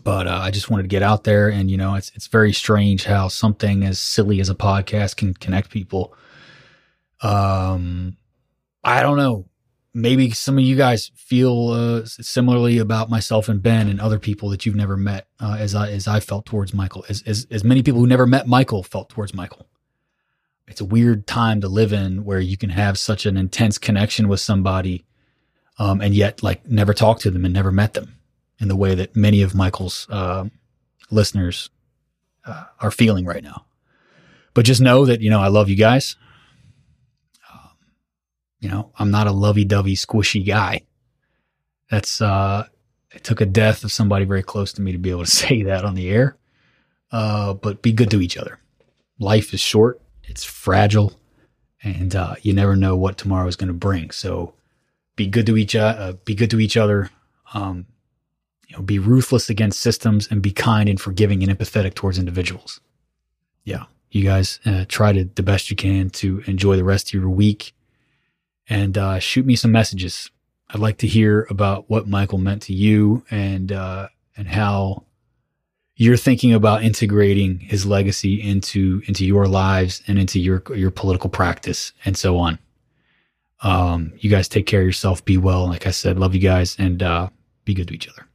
But 0.03 0.27
uh, 0.27 0.41
I 0.43 0.51
just 0.51 0.71
wanted 0.71 0.85
to 0.85 0.89
get 0.89 1.03
out 1.03 1.25
there, 1.25 1.51
and 1.51 1.71
you 1.71 1.77
know, 1.77 1.97
it's 1.97 2.13
it's 2.15 2.29
very 2.29 2.55
strange 2.55 3.05
how 3.05 3.29
something 3.29 3.85
as 3.85 3.99
silly 3.99 4.41
as 4.41 4.49
a 4.49 4.55
podcast 4.55 5.17
can 5.17 5.35
connect 5.35 5.69
people. 5.69 6.15
Um, 7.21 8.17
I 8.83 9.03
don't 9.03 9.19
know 9.19 9.50
maybe 9.93 10.31
some 10.31 10.59
of 10.59 10.65
you 10.65 10.77
guys 10.77 11.11
feel 11.15 11.69
uh, 11.69 12.05
similarly 12.05 12.79
about 12.79 13.11
myself 13.11 13.49
and 13.49 13.63
Ben 13.63 13.89
and 13.89 14.01
other 14.01 14.19
people 14.19 14.49
that 14.51 14.65
you've 14.65 14.77
never 14.77 14.97
met, 14.97 15.27
uh, 15.41 15.57
as 15.59 15.75
I 15.75 15.91
as 15.91 16.07
I 16.07 16.21
felt 16.21 16.47
towards 16.47 16.73
Michael, 16.75 17.05
as, 17.09 17.23
as 17.27 17.47
as 17.51 17.65
many 17.65 17.83
people 17.83 18.01
who 18.01 18.07
never 18.07 18.27
met 18.27 18.47
Michael 18.47 18.83
felt 18.83 19.09
towards 19.09 19.35
Michael. 19.35 19.67
It's 20.69 20.81
a 20.81 20.85
weird 20.85 21.27
time 21.27 21.61
to 21.63 21.69
live 21.69 21.93
in 21.93 22.25
where 22.25 22.39
you 22.39 22.57
can 22.57 22.71
have 22.71 22.99
such 22.99 23.27
an 23.27 23.37
intense 23.37 23.79
connection 23.79 24.29
with 24.29 24.41
somebody, 24.41 25.05
um, 25.79 26.01
and 26.01 26.15
yet 26.15 26.43
like 26.43 26.67
never 26.67 26.95
talk 26.95 27.19
to 27.21 27.31
them 27.31 27.45
and 27.45 27.53
never 27.53 27.73
met 27.73 27.95
them 27.95 28.17
in 28.61 28.69
the 28.69 28.77
way 28.77 28.95
that 28.95 29.17
many 29.17 29.43
of 29.43 29.55
Michael's 29.55 30.07
uh, 30.11 30.45
listeners 31.11 31.71
are 32.81 32.91
feeling 32.91 33.25
right 33.25 33.43
now. 33.43 33.67
But 34.55 34.65
just 34.65 34.81
know 34.81 35.05
that 35.07 35.21
you 35.21 35.31
know 35.31 35.41
I 35.41 35.49
love 35.49 35.69
you 35.69 35.77
guys. 35.77 36.17
You 38.61 38.69
know, 38.69 38.93
I'm 38.99 39.11
not 39.11 39.27
a 39.27 39.33
lovey 39.33 39.65
dovey, 39.65 39.97
squishy 39.97 40.47
guy. 40.47 40.83
That's, 41.91 42.21
uh, 42.21 42.67
it 43.11 43.25
took 43.25 43.41
a 43.41 43.47
death 43.47 43.83
of 43.85 43.91
somebody 43.91 44.25
very 44.25 44.43
close 44.43 44.73
to 44.75 44.83
me 44.83 44.93
to 44.93 44.99
be 44.99 45.11
able 45.11 45.25
to 45.25 45.31
say 45.31 45.63
that 45.63 45.85
on 45.85 45.95
the 45.95 46.11
air. 46.11 46.37
Uh, 47.11 47.55
but 47.55 47.83
be 47.83 47.93
good 47.93 48.11
to 48.11 48.21
each 48.21 48.37
other. 48.37 48.61
Life 49.19 49.53
is 49.53 49.61
short, 49.61 50.01
it's 50.25 50.45
fragile, 50.45 51.13
and 51.83 52.15
uh, 52.15 52.37
you 52.43 52.53
never 52.53 52.77
know 52.77 52.97
what 52.97 53.19
tomorrow 53.19 53.49
is 53.49 53.57
going 53.57 53.69
to 53.69 53.75
bring. 53.75 54.11
So 54.13 54.55
be 55.17 55.27
good 55.27 55.47
to 55.47 55.57
each 55.57 55.75
uh, 55.75 56.15
be 56.25 56.35
good 56.35 56.51
to 56.51 56.61
each 56.61 56.77
other. 56.77 57.11
Um, 57.53 57.87
you 58.69 58.77
know, 58.77 58.83
be 58.83 59.01
ruthless 59.01 59.51
against 59.51 59.81
systems 59.81 60.29
and 60.31 60.41
be 60.41 60.53
kind 60.53 60.89
and 60.89 61.01
forgiving 61.01 61.43
and 61.43 61.51
empathetic 61.51 61.95
towards 61.95 62.19
individuals. 62.19 62.81
Yeah, 63.65 63.87
you 64.11 64.25
guys 64.25 64.61
uh, 64.65 64.85
try 64.89 65.13
to 65.13 65.25
the 65.25 65.43
best 65.43 65.71
you 65.71 65.77
can 65.77 66.11
to 66.11 66.43
enjoy 66.47 66.77
the 66.77 66.85
rest 66.85 67.09
of 67.09 67.21
your 67.21 67.29
week 67.29 67.75
and 68.71 68.97
uh, 68.97 69.19
shoot 69.19 69.45
me 69.45 69.57
some 69.57 69.73
messages. 69.73 70.31
I'd 70.71 70.81
like 70.81 70.99
to 70.99 71.09
hear 71.09 71.47
about 71.51 71.91
what 71.91 72.09
Michael 72.09 72.39
meant 72.39 72.63
to 72.63 72.73
you 72.73 73.25
and 73.31 73.73
uh, 73.73 74.09
and 74.37 74.47
how 74.47 75.05
you're 75.97 76.17
thinking 76.17 76.55
about 76.55 76.85
integrating 76.85 77.59
his 77.59 77.85
legacy 77.85 78.41
into 78.41 79.03
into 79.07 79.27
your 79.27 79.47
lives 79.47 80.03
and 80.07 80.19
into 80.19 80.39
your 80.39 80.63
your 80.75 80.93
political 80.93 81.29
practice 81.29 81.93
and 82.05 82.17
so 82.17 82.39
on. 82.39 82.59
Um, 83.63 84.13
you 84.19 84.31
guys 84.31 84.49
take 84.49 84.67
care 84.67 84.81
of 84.81 84.87
yourself. 84.87 85.23
Be 85.25 85.37
well. 85.37 85.67
Like 85.67 85.87
I 85.87 85.91
said, 85.91 86.19
love 86.19 86.35
you 86.35 86.41
guys 86.41 86.77
and 86.79 87.03
uh, 87.03 87.29
be 87.65 87.75
good 87.75 87.89
to 87.89 87.95
each 87.95 88.09
other. 88.09 88.30